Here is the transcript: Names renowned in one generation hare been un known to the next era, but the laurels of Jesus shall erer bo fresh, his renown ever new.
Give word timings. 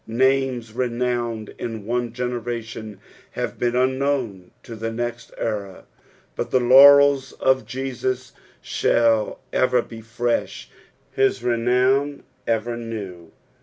Names 0.07 0.73
renowned 0.73 1.53
in 1.59 1.85
one 1.85 2.11
generation 2.11 2.99
hare 3.33 3.49
been 3.49 3.75
un 3.75 3.99
known 3.99 4.49
to 4.63 4.75
the 4.75 4.91
next 4.91 5.31
era, 5.37 5.85
but 6.35 6.49
the 6.49 6.59
laurels 6.59 7.33
of 7.33 7.67
Jesus 7.67 8.31
shall 8.63 9.41
erer 9.53 9.83
bo 9.83 10.01
fresh, 10.01 10.71
his 11.11 11.43
renown 11.43 12.23
ever 12.47 12.75
new. 12.75 13.31